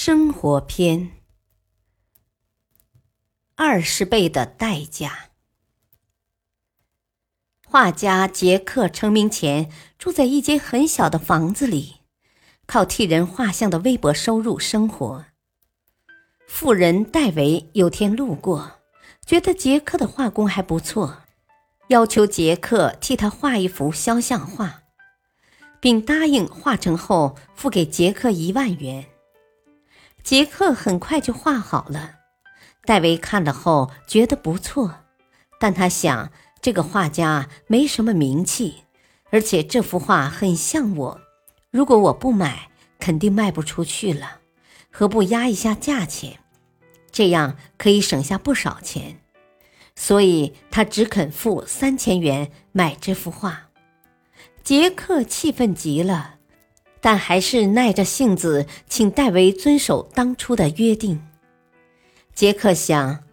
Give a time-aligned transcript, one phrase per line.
[0.00, 1.10] 生活篇：
[3.56, 5.30] 二十倍的代价。
[7.66, 11.96] 画家杰克成名前住在一间很小的房子里，
[12.64, 15.24] 靠替人画像的微薄收入生活。
[16.46, 18.78] 富人戴维有天路过，
[19.26, 21.24] 觉得杰克的画工还不错，
[21.88, 24.84] 要求杰克替他画一幅肖像画，
[25.80, 29.04] 并答应画成后付给杰克一万元。
[30.28, 32.16] 杰克很快就画好了，
[32.84, 34.96] 戴维看了后觉得不错，
[35.58, 36.30] 但他想
[36.60, 38.84] 这个画家没什么名气，
[39.30, 41.20] 而且这幅画很像我，
[41.70, 44.40] 如果我不买，肯定卖不出去了，
[44.90, 46.40] 何不压一下价钱，
[47.10, 49.22] 这样可以省下不少钱，
[49.96, 53.70] 所以他只肯付三千元买这幅画。
[54.62, 56.34] 杰克气愤极了。
[57.00, 61.22] 但还是耐着性子请戴维遵守当初的约定。
[62.34, 63.24] 杰克想，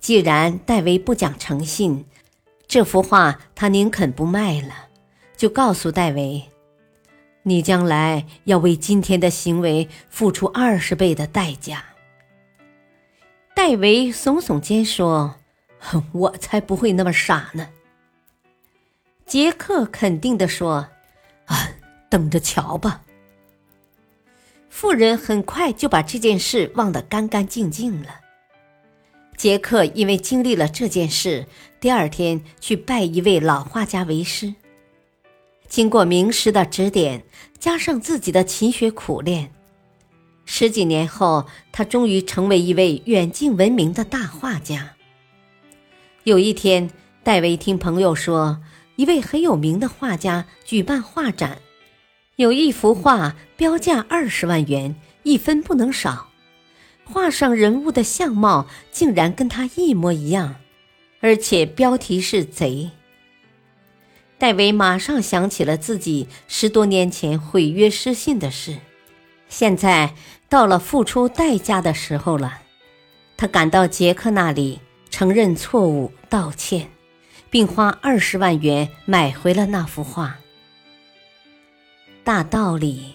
[0.00, 2.04] 既然戴维不讲诚信，
[2.66, 4.88] 这幅画他宁肯不卖了，
[5.36, 6.42] 就告诉戴维
[7.44, 11.84] ：“你将来要为今天的行为付出二十倍的代价。”
[13.54, 15.36] 戴维耸耸肩说
[15.78, 17.68] ：“哼我才不会那么傻呢。”
[19.26, 20.88] 杰克肯定地说：“。”
[22.12, 23.00] 等着瞧吧。
[24.68, 28.20] 富人很快就把这件事忘得干干净净了。
[29.38, 31.46] 杰克因为经历了这件事，
[31.80, 34.54] 第二天去拜一位老画家为师。
[35.66, 37.24] 经过名师的指点，
[37.58, 39.50] 加上自己的勤学苦练，
[40.44, 44.96] 十几年后，他终于成为一位远近闻名的大画家。
[46.24, 46.90] 有一天，
[47.24, 48.60] 戴维听朋友说，
[48.96, 51.56] 一位很有名的画家举办画展。
[52.36, 56.28] 有一幅画标价二十万元，一分不能少。
[57.04, 60.56] 画上人物的相貌竟然跟他一模一样，
[61.20, 62.90] 而且标题是“贼”。
[64.38, 68.78] 戴维马上想起了自己十多年前毁约失信的事，
[69.48, 70.14] 现在
[70.48, 72.60] 到了付出代价的时候了。
[73.36, 76.88] 他赶到杰克那里，承认错误，道歉，
[77.50, 80.38] 并花二十万元买回了那幅画。
[82.24, 83.14] 大道理，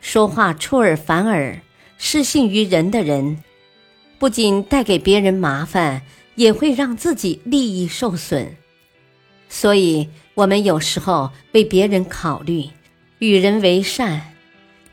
[0.00, 1.60] 说话出尔反尔、
[1.96, 3.42] 失信于人的人，
[4.20, 6.02] 不仅带给别人麻烦，
[6.36, 8.56] 也会让自己利益受损。
[9.48, 12.70] 所以，我们有时候为别人考虑，
[13.18, 14.34] 与人为善，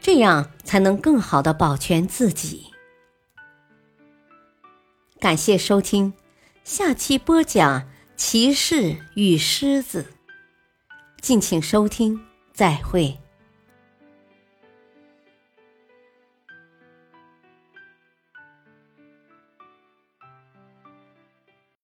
[0.01, 2.71] 这样才能更好的保全自己。
[5.19, 6.13] 感谢收听，
[6.63, 10.07] 下期播讲骑士与狮子，
[11.21, 12.24] 敬请收听。
[12.55, 13.24] 再会。